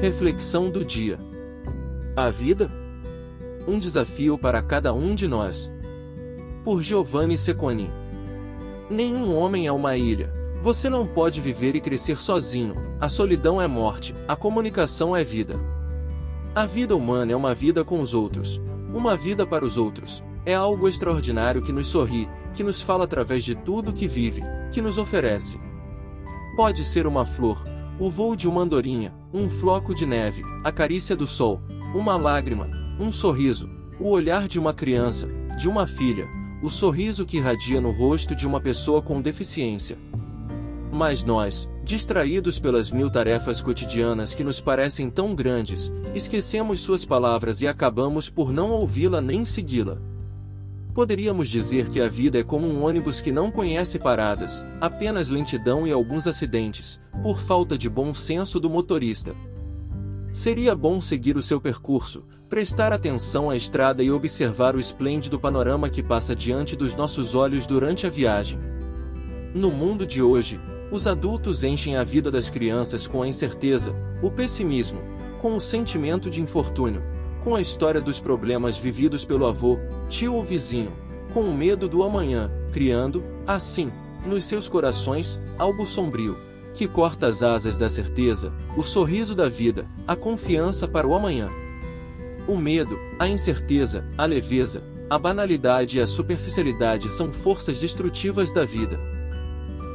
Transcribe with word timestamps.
Reflexão 0.00 0.70
do 0.70 0.82
dia. 0.82 1.20
A 2.16 2.30
vida? 2.30 2.70
Um 3.68 3.78
desafio 3.78 4.38
para 4.38 4.62
cada 4.62 4.94
um 4.94 5.14
de 5.14 5.28
nós. 5.28 5.70
Por 6.64 6.80
Giovanni 6.80 7.36
Secconi. 7.36 7.90
Nenhum 8.88 9.36
homem 9.36 9.66
é 9.66 9.72
uma 9.72 9.98
ilha. 9.98 10.32
Você 10.62 10.88
não 10.88 11.06
pode 11.06 11.42
viver 11.42 11.76
e 11.76 11.82
crescer 11.82 12.18
sozinho. 12.18 12.74
A 12.98 13.10
solidão 13.10 13.60
é 13.60 13.66
morte, 13.66 14.14
a 14.26 14.34
comunicação 14.34 15.14
é 15.14 15.22
vida. 15.22 15.60
A 16.54 16.64
vida 16.64 16.96
humana 16.96 17.32
é 17.32 17.36
uma 17.36 17.54
vida 17.54 17.84
com 17.84 18.00
os 18.00 18.14
outros. 18.14 18.58
Uma 18.94 19.18
vida 19.18 19.46
para 19.46 19.66
os 19.66 19.76
outros. 19.76 20.24
É 20.46 20.54
algo 20.54 20.88
extraordinário 20.88 21.60
que 21.60 21.72
nos 21.72 21.88
sorri, 21.88 22.26
que 22.54 22.64
nos 22.64 22.80
fala 22.80 23.04
através 23.04 23.44
de 23.44 23.54
tudo 23.54 23.92
que 23.92 24.08
vive, 24.08 24.40
que 24.72 24.80
nos 24.80 24.96
oferece. 24.96 25.60
Pode 26.56 26.84
ser 26.84 27.06
uma 27.06 27.26
flor, 27.26 27.62
o 28.00 28.10
voo 28.10 28.34
de 28.34 28.48
uma 28.48 28.62
andorinha, 28.62 29.12
um 29.30 29.50
floco 29.50 29.94
de 29.94 30.06
neve, 30.06 30.42
a 30.64 30.72
carícia 30.72 31.14
do 31.14 31.26
sol, 31.26 31.60
uma 31.94 32.16
lágrima, 32.16 32.66
um 32.98 33.12
sorriso, 33.12 33.68
o 34.00 34.08
olhar 34.08 34.48
de 34.48 34.58
uma 34.58 34.72
criança, 34.72 35.28
de 35.58 35.68
uma 35.68 35.86
filha, 35.86 36.26
o 36.62 36.70
sorriso 36.70 37.26
que 37.26 37.36
irradia 37.36 37.78
no 37.78 37.90
rosto 37.90 38.34
de 38.34 38.46
uma 38.46 38.58
pessoa 38.58 39.02
com 39.02 39.20
deficiência. 39.20 39.98
Mas 40.90 41.22
nós, 41.22 41.68
distraídos 41.84 42.58
pelas 42.58 42.90
mil 42.90 43.10
tarefas 43.10 43.60
cotidianas 43.60 44.32
que 44.32 44.42
nos 44.42 44.62
parecem 44.62 45.10
tão 45.10 45.34
grandes, 45.34 45.92
esquecemos 46.14 46.80
suas 46.80 47.04
palavras 47.04 47.60
e 47.60 47.68
acabamos 47.68 48.30
por 48.30 48.50
não 48.50 48.70
ouvi-la 48.70 49.20
nem 49.20 49.44
segui-la. 49.44 49.98
Poderíamos 51.00 51.48
dizer 51.48 51.88
que 51.88 51.98
a 51.98 52.08
vida 52.08 52.40
é 52.40 52.42
como 52.44 52.66
um 52.66 52.84
ônibus 52.84 53.22
que 53.22 53.32
não 53.32 53.50
conhece 53.50 53.98
paradas, 53.98 54.62
apenas 54.82 55.30
lentidão 55.30 55.86
e 55.86 55.90
alguns 55.90 56.26
acidentes, 56.26 57.00
por 57.22 57.40
falta 57.40 57.78
de 57.78 57.88
bom 57.88 58.12
senso 58.12 58.60
do 58.60 58.68
motorista. 58.68 59.34
Seria 60.30 60.74
bom 60.74 61.00
seguir 61.00 61.38
o 61.38 61.42
seu 61.42 61.58
percurso, 61.58 62.26
prestar 62.50 62.92
atenção 62.92 63.48
à 63.48 63.56
estrada 63.56 64.02
e 64.02 64.10
observar 64.10 64.76
o 64.76 64.78
esplêndido 64.78 65.40
panorama 65.40 65.88
que 65.88 66.02
passa 66.02 66.36
diante 66.36 66.76
dos 66.76 66.94
nossos 66.94 67.34
olhos 67.34 67.66
durante 67.66 68.06
a 68.06 68.10
viagem. 68.10 68.58
No 69.54 69.70
mundo 69.70 70.04
de 70.04 70.20
hoje, 70.20 70.60
os 70.92 71.06
adultos 71.06 71.64
enchem 71.64 71.96
a 71.96 72.04
vida 72.04 72.30
das 72.30 72.50
crianças 72.50 73.06
com 73.06 73.22
a 73.22 73.26
incerteza, 73.26 73.94
o 74.22 74.30
pessimismo, 74.30 75.00
com 75.38 75.56
o 75.56 75.60
sentimento 75.62 76.28
de 76.28 76.42
infortúnio, 76.42 77.02
com 77.42 77.54
a 77.54 77.60
história 77.60 78.00
dos 78.00 78.20
problemas 78.20 78.76
vividos 78.76 79.24
pelo 79.24 79.46
avô, 79.46 79.78
tio 80.08 80.34
ou 80.34 80.42
vizinho, 80.42 80.92
com 81.32 81.42
o 81.42 81.54
medo 81.54 81.88
do 81.88 82.02
amanhã, 82.02 82.50
criando, 82.72 83.22
assim, 83.46 83.90
nos 84.26 84.44
seus 84.44 84.68
corações, 84.68 85.40
algo 85.58 85.86
sombrio, 85.86 86.36
que 86.74 86.86
corta 86.86 87.26
as 87.26 87.42
asas 87.42 87.78
da 87.78 87.88
certeza, 87.88 88.52
o 88.76 88.82
sorriso 88.82 89.34
da 89.34 89.48
vida, 89.48 89.86
a 90.06 90.14
confiança 90.14 90.86
para 90.86 91.06
o 91.06 91.14
amanhã. 91.14 91.48
O 92.46 92.56
medo, 92.56 92.98
a 93.18 93.28
incerteza, 93.28 94.04
a 94.16 94.24
leveza, 94.24 94.82
a 95.08 95.18
banalidade 95.18 95.98
e 95.98 96.00
a 96.00 96.06
superficialidade 96.06 97.10
são 97.12 97.32
forças 97.32 97.80
destrutivas 97.80 98.52
da 98.52 98.64
vida. 98.64 98.98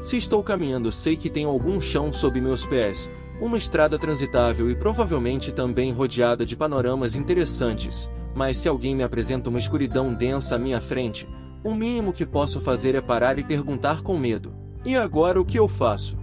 Se 0.02 0.17
estou 0.17 0.43
caminhando, 0.43 0.91
sei 0.91 1.15
que 1.15 1.30
tenho 1.30 1.49
algum 1.49 1.80
chão 1.80 2.11
sob 2.11 2.39
meus 2.39 2.65
pés, 2.65 3.09
uma 3.41 3.58
estrada 3.58 4.00
transitável 4.00 4.69
e 4.69 4.75
provavelmente 4.75 5.52
também 5.52 5.91
rodeada 5.91 6.45
de 6.45 6.55
panoramas 6.55 7.16
interessantes, 7.16 8.09
mas 8.33 8.58
se 8.58 8.67
alguém 8.67 8.95
me 8.95 9.03
apresenta 9.03 9.50
uma 9.50 9.59
escuridão 9.59 10.14
densa 10.14 10.55
à 10.55 10.59
minha 10.59 10.80
frente, 10.80 11.27
o 11.64 11.73
mínimo 11.73 12.14
que 12.14 12.25
posso 12.25 12.61
fazer 12.61 12.95
é 12.95 13.02
parar 13.02 13.39
e 13.39 13.44
perguntar 13.44 14.02
com 14.02 14.17
medo: 14.17 14.53
E 14.86 14.95
agora 14.95 15.39
o 15.39 15.45
que 15.45 15.58
eu 15.58 15.67
faço? 15.67 16.17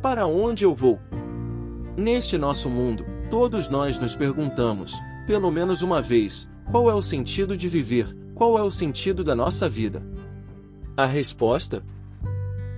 Para 0.00 0.26
onde 0.26 0.64
eu 0.64 0.74
vou? 0.74 0.98
Neste 1.96 2.36
nosso 2.38 2.68
mundo, 2.68 3.04
todos 3.30 3.68
nós 3.68 3.98
nos 3.98 4.14
perguntamos, 4.14 4.98
pelo 5.26 5.50
menos 5.50 5.82
uma 5.82 6.02
vez, 6.02 6.48
qual 6.70 6.90
é 6.90 6.94
o 6.94 7.02
sentido 7.02 7.56
de 7.56 7.68
viver, 7.68 8.14
qual 8.34 8.58
é 8.58 8.62
o 8.62 8.70
sentido 8.70 9.24
da 9.24 9.34
nossa 9.34 9.68
vida? 9.68 10.02
A 10.96 11.06
resposta? 11.06 11.84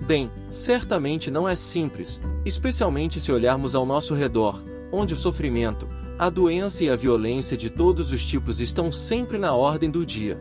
Bem, 0.00 0.30
certamente 0.50 1.30
não 1.30 1.48
é 1.48 1.56
simples, 1.56 2.20
especialmente 2.44 3.20
se 3.20 3.32
olharmos 3.32 3.74
ao 3.74 3.86
nosso 3.86 4.14
redor, 4.14 4.62
onde 4.92 5.14
o 5.14 5.16
sofrimento, 5.16 5.88
a 6.18 6.30
doença 6.30 6.84
e 6.84 6.90
a 6.90 6.96
violência 6.96 7.56
de 7.56 7.68
todos 7.68 8.12
os 8.12 8.24
tipos 8.24 8.60
estão 8.60 8.92
sempre 8.92 9.38
na 9.38 9.54
ordem 9.54 9.90
do 9.90 10.04
dia. 10.04 10.38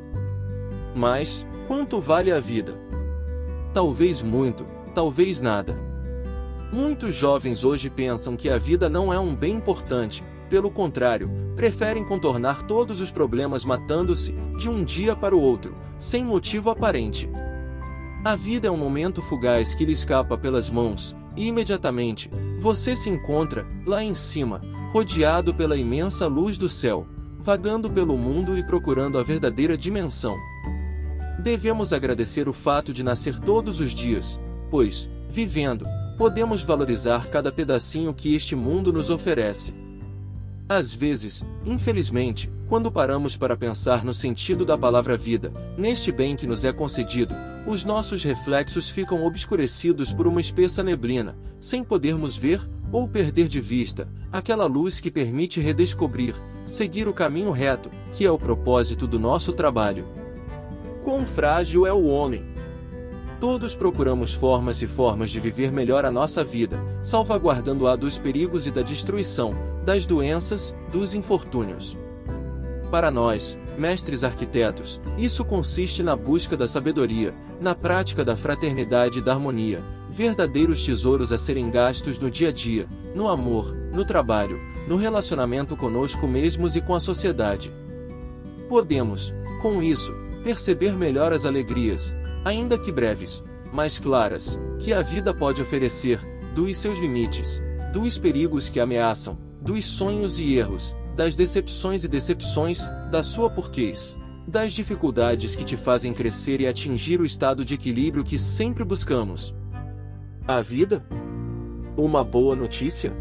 Mas, 0.96 1.46
quanto 1.68 2.00
vale 2.00 2.32
a 2.32 2.40
vida? 2.40 2.74
Talvez 3.74 4.22
muito, 4.22 4.66
talvez 4.94 5.42
nada. 5.42 5.76
Muitos 6.72 7.16
jovens 7.16 7.64
hoje 7.64 7.90
pensam 7.90 8.36
que 8.36 8.50
a 8.50 8.58
vida 8.58 8.90
não 8.90 9.14
é 9.14 9.20
um 9.20 9.36
bem 9.36 9.56
importante, 9.56 10.24
pelo 10.50 10.70
contrário, 10.70 11.30
preferem 11.56 12.06
contornar 12.06 12.68
todos 12.68 13.02
os 13.02 13.12
problemas 13.12 13.66
matando-se, 13.66 14.34
de 14.58 14.70
um 14.70 14.84
dia 14.84 15.16
para 15.16 15.36
o 15.36 15.42
outro, 15.42 15.76
sem 15.98 16.24
motivo 16.24 16.70
aparente. 16.70 17.30
A 18.26 18.36
vida 18.36 18.68
é 18.68 18.72
um 18.72 18.78
momento 18.78 19.22
fugaz 19.22 19.76
que 19.76 19.86
lhe 19.86 19.92
escapa 19.92 20.36
pelas 20.36 20.68
mãos, 20.68 21.16
e 21.38 21.46
imediatamente, 21.46 22.28
você 22.60 22.96
se 22.96 23.08
encontra, 23.08 23.68
lá 23.86 24.04
em 24.04 24.16
cima, 24.16 24.62
rodeado 24.92 25.54
pela 25.54 25.78
imensa 25.78 26.26
luz 26.26 26.58
do 26.58 26.68
céu, 26.68 27.06
vagando 27.38 27.88
pelo 27.88 28.18
mundo 28.18 28.58
e 28.58 28.64
procurando 28.64 29.20
a 29.20 29.24
verdadeira 29.24 29.78
dimensão. 29.78 30.36
Devemos 31.44 31.94
agradecer 31.94 32.50
o 32.50 32.54
fato 32.54 32.92
de 32.92 33.04
nascer 33.04 33.40
todos 33.40 33.80
os 33.80 33.92
dias, 33.92 34.40
pois, 34.72 35.08
vivendo, 35.30 35.86
podemos 36.18 36.64
valorizar 36.64 37.28
cada 37.28 37.52
pedacinho 37.52 38.12
que 38.12 38.34
este 38.34 38.56
mundo 38.56 38.92
nos 38.92 39.12
oferece. 39.12 39.72
Às 40.68 40.94
vezes, 40.94 41.46
infelizmente, 41.64 42.52
quando 42.68 42.92
paramos 42.92 43.38
para 43.38 43.56
pensar 43.56 44.04
no 44.04 44.16
sentido 44.16 44.66
da 44.66 44.76
palavra 44.76 45.16
vida, 45.16 45.54
neste 45.78 46.12
bem 46.12 46.36
que 46.36 46.48
nos 46.48 46.66
é 46.66 46.74
concedido, 46.74 47.36
os 47.68 47.84
nossos 47.84 48.24
reflexos 48.24 48.90
ficam 48.90 49.24
obscurecidos 49.24 50.12
por 50.12 50.26
uma 50.26 50.42
espessa 50.42 50.84
neblina, 50.84 51.38
sem 51.60 51.84
podermos 51.84 52.36
ver, 52.36 52.68
ou 52.92 53.08
perder 53.08 53.48
de 53.48 53.62
vista, 53.62 54.08
aquela 54.32 54.66
luz 54.66 55.00
que 55.00 55.12
permite 55.12 55.60
redescobrir, 55.60 56.34
seguir 56.66 57.08
o 57.08 57.14
caminho 57.14 57.52
reto, 57.52 57.92
que 58.12 58.26
é 58.26 58.32
o 58.32 58.38
propósito 58.38 59.06
do 59.06 59.20
nosso 59.20 59.54
trabalho. 59.54 60.08
Quão 61.04 61.28
frágil 61.28 61.86
é 61.86 61.94
o 61.94 62.06
homem! 62.06 62.55
Todos 63.46 63.76
procuramos 63.76 64.34
formas 64.34 64.82
e 64.82 64.88
formas 64.88 65.30
de 65.30 65.40
viver 65.40 65.72
melhor 65.72 66.04
a 66.04 66.10
nossa 66.10 66.44
vida, 66.44 66.80
salvaguardando-a 67.04 67.96
dos 67.96 68.18
perigos 68.18 68.66
e 68.66 68.72
da 68.72 68.82
destruição, 68.82 69.54
das 69.86 70.04
doenças, 70.04 70.74
dos 70.92 71.14
infortúnios. 71.14 71.96
Para 72.90 73.12
nós, 73.12 73.56
mestres 73.78 74.24
arquitetos, 74.24 75.00
isso 75.16 75.46
consiste 75.46 76.02
na 76.02 76.16
busca 76.16 76.58
da 76.58 76.68
sabedoria, 76.68 77.36
na 77.62 77.76
prática 77.76 78.26
da 78.26 78.36
fraternidade 78.36 79.20
e 79.20 79.22
da 79.22 79.34
harmonia, 79.34 79.80
verdadeiros 80.10 80.84
tesouros 80.84 81.32
a 81.32 81.38
serem 81.38 81.70
gastos 81.70 82.18
no 82.18 82.32
dia 82.32 82.50
a 82.50 82.52
dia, 82.52 82.88
no 83.14 83.28
amor, 83.28 83.72
no 83.94 84.04
trabalho, 84.04 84.60
no 84.88 84.96
relacionamento 84.96 85.78
conosco 85.78 86.28
mesmos 86.28 86.76
e 86.76 86.82
com 86.82 86.96
a 86.96 87.00
sociedade. 87.00 87.72
Podemos, 88.68 89.32
com 89.62 89.84
isso, 89.84 90.12
perceber 90.44 90.94
melhor 90.94 91.32
as 91.32 91.46
alegrias, 91.46 92.12
ainda 92.46 92.78
que 92.78 92.92
breves, 92.92 93.44
mas 93.74 93.98
claras, 93.98 94.58
que 94.80 94.94
a 94.94 95.02
vida 95.02 95.34
pode 95.34 95.62
oferecer, 95.62 96.20
dos 96.54 96.78
seus 96.78 97.00
limites, 97.00 97.60
dos 97.92 98.20
perigos 98.20 98.70
que 98.70 98.80
ameaçam, 98.80 99.38
dos 99.60 99.84
sonhos 99.84 100.40
e 100.40 100.54
erros, 100.56 100.94
das 101.16 101.36
decepções 101.36 102.04
e 102.04 102.08
decepções, 102.08 102.88
da 103.12 103.24
sua 103.24 103.50
porquês, 103.50 104.16
das 104.48 104.74
dificuldades 104.74 105.56
que 105.56 105.66
te 105.66 105.76
fazem 105.76 106.14
crescer 106.14 106.62
e 106.62 106.68
atingir 106.68 107.20
o 107.20 107.26
estado 107.26 107.66
de 107.66 107.74
equilíbrio 107.74 108.24
que 108.24 108.38
sempre 108.38 108.86
buscamos. 108.86 109.56
A 110.48 110.62
vida? 110.62 111.04
Uma 111.98 112.24
boa 112.24 112.56
notícia? 112.56 113.12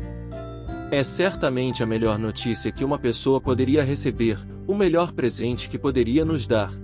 É 0.90 1.02
certamente 1.02 1.82
a 1.82 1.86
melhor 1.86 2.18
notícia 2.18 2.70
que 2.70 2.84
uma 2.84 2.98
pessoa 2.98 3.40
poderia 3.40 3.82
receber, 3.82 4.38
o 4.66 4.74
melhor 4.74 5.12
presente 5.12 5.68
que 5.68 5.78
poderia 5.78 6.24
nos 6.24 6.46
dar 6.46 6.83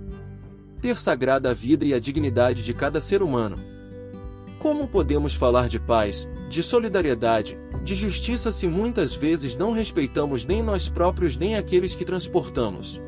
ter 0.81 0.97
sagrada 0.97 1.51
a 1.51 1.53
vida 1.53 1.85
e 1.85 1.93
a 1.93 1.99
dignidade 1.99 2.63
de 2.63 2.73
cada 2.73 2.99
ser 2.99 3.21
humano. 3.21 3.59
Como 4.57 4.87
podemos 4.87 5.35
falar 5.35 5.69
de 5.69 5.79
paz, 5.79 6.27
de 6.49 6.63
solidariedade, 6.63 7.57
de 7.83 7.95
justiça 7.95 8.51
se 8.51 8.67
muitas 8.67 9.15
vezes 9.15 9.55
não 9.55 9.71
respeitamos 9.71 10.45
nem 10.45 10.61
nós 10.61 10.89
próprios 10.89 11.37
nem 11.37 11.55
aqueles 11.55 11.95
que 11.95 12.05
transportamos? 12.05 12.99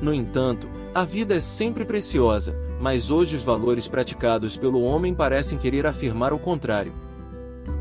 No 0.00 0.12
entanto, 0.12 0.68
a 0.94 1.04
vida 1.04 1.34
é 1.34 1.40
sempre 1.40 1.84
preciosa, 1.84 2.56
mas 2.80 3.10
hoje 3.10 3.36
os 3.36 3.42
valores 3.42 3.88
praticados 3.88 4.56
pelo 4.56 4.82
homem 4.82 5.14
parecem 5.14 5.58
querer 5.58 5.86
afirmar 5.86 6.32
o 6.32 6.38
contrário. 6.38 6.92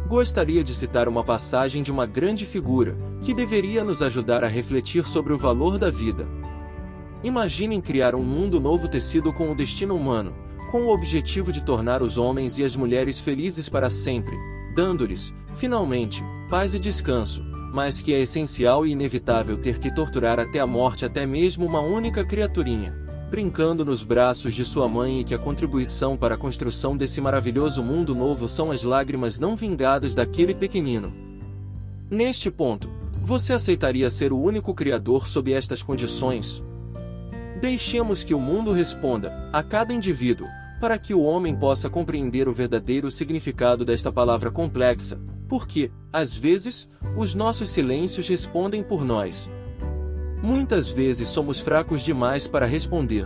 Gostaria 0.07 0.63
de 0.63 0.73
citar 0.73 1.07
uma 1.07 1.23
passagem 1.23 1.83
de 1.83 1.91
uma 1.91 2.05
grande 2.05 2.45
figura, 2.45 2.95
que 3.21 3.33
deveria 3.33 3.83
nos 3.83 4.01
ajudar 4.01 4.43
a 4.43 4.47
refletir 4.47 5.05
sobre 5.05 5.33
o 5.33 5.37
valor 5.37 5.77
da 5.77 5.91
vida. 5.91 6.27
Imaginem 7.27 7.81
criar 7.81 8.15
um 8.15 8.23
mundo 8.23 8.57
novo 8.57 8.87
tecido 8.87 9.33
com 9.33 9.51
o 9.51 9.53
destino 9.53 9.93
humano, 9.93 10.33
com 10.71 10.83
o 10.83 10.93
objetivo 10.93 11.51
de 11.51 11.61
tornar 11.61 12.01
os 12.01 12.17
homens 12.17 12.57
e 12.57 12.63
as 12.63 12.73
mulheres 12.73 13.19
felizes 13.19 13.67
para 13.67 13.89
sempre, 13.89 14.33
dando-lhes, 14.73 15.33
finalmente, 15.53 16.23
paz 16.49 16.73
e 16.73 16.79
descanso, 16.79 17.43
mas 17.73 18.01
que 18.01 18.13
é 18.13 18.21
essencial 18.21 18.85
e 18.85 18.91
inevitável 18.91 19.57
ter 19.57 19.77
que 19.77 19.93
torturar 19.93 20.39
até 20.39 20.59
a 20.59 20.65
morte 20.65 21.03
até 21.03 21.25
mesmo 21.25 21.65
uma 21.65 21.81
única 21.81 22.23
criaturinha, 22.23 22.95
brincando 23.29 23.83
nos 23.83 24.03
braços 24.03 24.53
de 24.55 24.63
sua 24.63 24.87
mãe 24.87 25.19
e 25.19 25.23
que 25.25 25.35
a 25.35 25.37
contribuição 25.37 26.15
para 26.15 26.35
a 26.35 26.37
construção 26.37 26.95
desse 26.95 27.19
maravilhoso 27.19 27.83
mundo 27.83 28.15
novo 28.15 28.47
são 28.47 28.71
as 28.71 28.83
lágrimas 28.83 29.37
não 29.37 29.53
vingadas 29.53 30.15
daquele 30.15 30.55
pequenino. 30.55 31.11
Neste 32.09 32.49
ponto, 32.49 32.89
você 33.21 33.51
aceitaria 33.51 34.09
ser 34.09 34.31
o 34.31 34.39
único 34.39 34.73
criador 34.73 35.27
sob 35.27 35.51
estas 35.51 35.83
condições? 35.83 36.63
Deixemos 37.59 38.23
que 38.23 38.35
o 38.35 38.39
mundo 38.39 38.71
responda, 38.71 39.49
a 39.51 39.63
cada 39.63 39.91
indivíduo, 39.91 40.47
para 40.79 40.97
que 40.97 41.13
o 41.13 41.23
homem 41.23 41.55
possa 41.55 41.89
compreender 41.89 42.47
o 42.47 42.53
verdadeiro 42.53 43.09
significado 43.09 43.83
desta 43.83 44.11
palavra 44.11 44.51
complexa, 44.51 45.19
porque, 45.47 45.91
às 46.13 46.37
vezes, 46.37 46.87
os 47.17 47.33
nossos 47.33 47.71
silêncios 47.71 48.27
respondem 48.27 48.83
por 48.83 49.03
nós. 49.03 49.49
Muitas 50.43 50.89
vezes 50.89 51.29
somos 51.29 51.59
fracos 51.59 52.03
demais 52.03 52.45
para 52.45 52.67
responder. 52.67 53.25